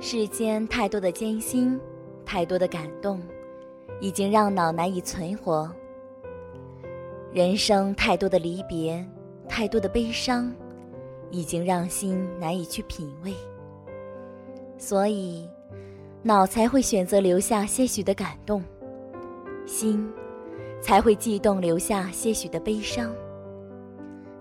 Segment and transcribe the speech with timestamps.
[0.00, 1.78] 世间太多的艰辛，
[2.24, 3.20] 太多的感动，
[4.00, 5.68] 已经让脑难以存活。
[7.32, 9.04] 人生太多的离别，
[9.48, 10.54] 太多的悲伤，
[11.32, 13.34] 已经让心难以去品味。
[14.78, 15.48] 所以，
[16.22, 18.62] 脑才会选择留下些许的感动，
[19.66, 20.08] 心
[20.80, 23.12] 才会悸动留下些许的悲伤。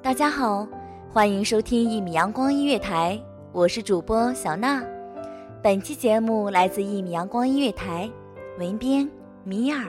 [0.00, 0.64] 大家好，
[1.12, 3.20] 欢迎收听一米阳光音乐台，
[3.50, 4.80] 我是主播小娜。
[5.62, 8.10] 本期节目来自一米阳光音乐台，
[8.58, 9.06] 文编
[9.44, 9.84] 米尔。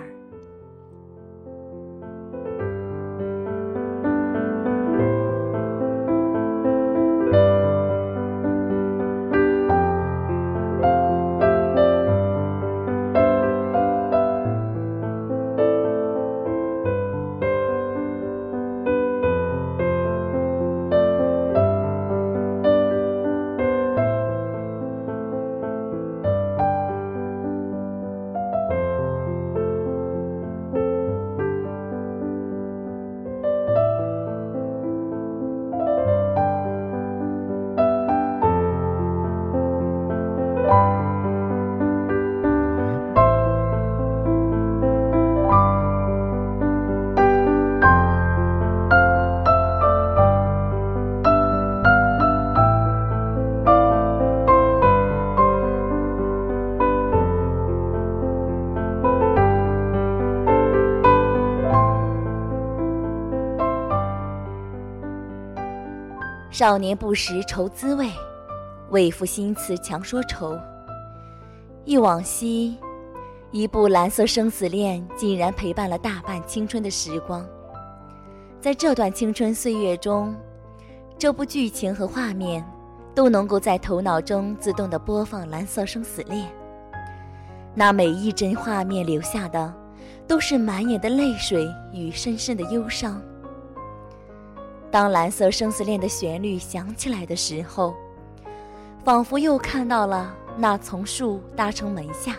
[66.52, 68.12] 少年不识愁滋味，
[68.90, 70.60] 为赋新词强说愁。
[71.86, 72.78] 忆往昔，
[73.52, 77.48] 一部蓝色生死恋竟然陪伴了大半青春的时光。
[78.60, 80.36] 在这段青春岁月中，
[81.18, 82.62] 这部剧情和画面
[83.16, 86.46] 都能够在头脑中自动的播放《蓝色生死恋》。
[87.74, 89.74] 那每一帧画面留下的，
[90.28, 93.22] 都是满眼的泪水与深深的忧伤。
[94.92, 97.96] 当《蓝色生死恋》的旋律响起来的时候，
[99.06, 102.36] 仿佛又看到了那从树搭成门下，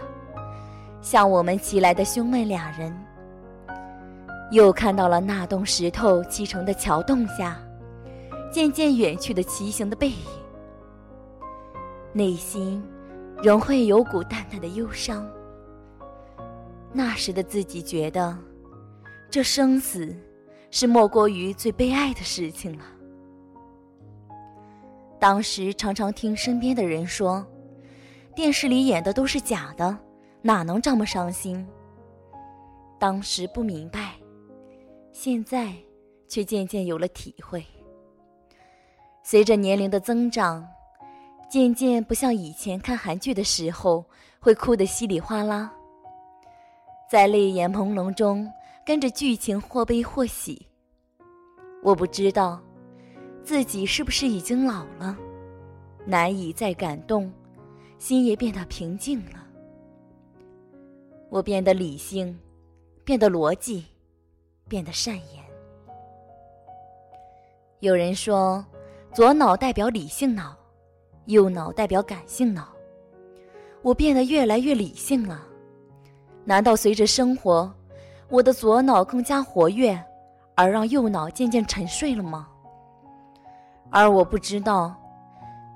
[1.00, 2.92] 向我们袭来的兄妹俩人；
[4.50, 7.56] 又看到了那栋石头砌成的桥洞下，
[8.52, 10.16] 渐渐远去的骑行的背影。
[12.12, 12.84] 内心
[13.42, 15.26] 仍会有股淡淡的忧伤。
[16.92, 18.36] 那时的自己觉得，
[19.30, 20.14] 这生死。
[20.72, 22.84] 是莫过于最悲哀的事情了。
[25.20, 27.46] 当时常常听身边的人说，
[28.34, 29.96] 电视里演的都是假的，
[30.40, 31.64] 哪能这么伤心？
[32.98, 34.14] 当时不明白，
[35.12, 35.74] 现在
[36.26, 37.62] 却渐渐有了体会。
[39.22, 40.66] 随着年龄的增长，
[41.50, 44.02] 渐渐不像以前看韩剧的时候
[44.40, 45.70] 会哭得稀里哗啦，
[47.10, 48.50] 在泪眼朦胧中。
[48.84, 50.67] 跟着剧情或悲或喜，
[51.82, 52.61] 我不知道
[53.44, 55.17] 自己是不是已经老了，
[56.05, 57.32] 难以再感动，
[57.99, 59.46] 心也变得平静了。
[61.31, 62.37] 我变得理性，
[63.05, 63.84] 变得逻辑，
[64.69, 65.43] 变得善言。
[67.78, 68.64] 有人说，
[69.14, 70.56] 左脑代表理性脑，
[71.26, 72.69] 右脑代表感性脑。
[73.81, 75.46] 我变得越来越理性了。
[76.44, 77.73] 难道随着生活，
[78.32, 80.02] 我的左脑更加活跃，
[80.55, 82.49] 而让右脑渐渐沉睡了吗？
[83.90, 84.96] 而我不知道，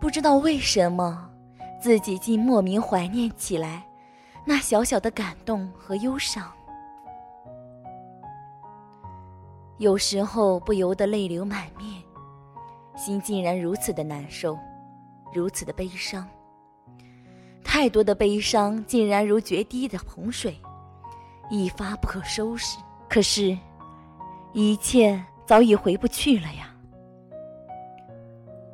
[0.00, 1.30] 不知道为什么，
[1.78, 3.86] 自己竟莫名怀念起来
[4.46, 6.50] 那小小的感动和忧伤。
[9.76, 12.02] 有时候不由得泪流满面，
[12.96, 14.58] 心竟然如此的难受，
[15.30, 16.26] 如此的悲伤。
[17.62, 20.58] 太多的悲伤竟然如决堤的洪水，
[21.48, 22.78] 一发不可收拾。
[23.08, 23.56] 可是，
[24.52, 26.74] 一切早已回不去了呀。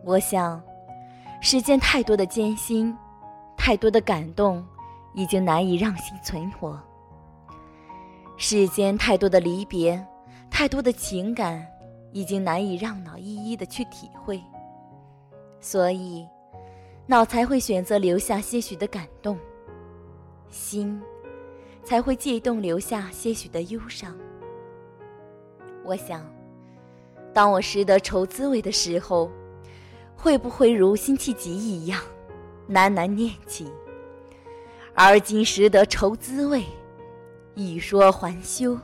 [0.04, 0.62] 我想，
[1.40, 2.96] 世间太多的艰辛，
[3.56, 4.64] 太多的感动，
[5.14, 6.80] 已经难以让心存活。
[8.36, 10.04] 世间太多的离别。
[10.50, 11.66] 太多的情感
[12.12, 14.40] 已经难以让脑一一的去体会，
[15.60, 16.28] 所以
[17.06, 19.38] 脑才会选择留下些许的感动，
[20.50, 21.00] 心
[21.84, 24.16] 才会悸动留下些许的忧伤。
[25.84, 26.24] 我想，
[27.32, 29.30] 当我识得愁滋味的时候，
[30.16, 32.00] 会不会如辛弃疾一样
[32.68, 33.70] 喃喃念起？
[34.94, 36.64] 而今识得愁滋味，
[37.54, 38.78] 欲说还休。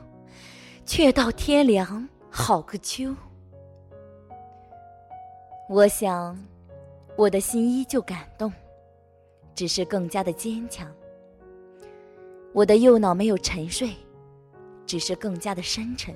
[0.85, 3.13] 却道天凉好个秋。
[5.69, 6.35] 我想，
[7.15, 8.51] 我的心依旧感动，
[9.53, 10.91] 只是更加的坚强。
[12.51, 13.91] 我的右脑没有沉睡，
[14.85, 16.15] 只是更加的深沉。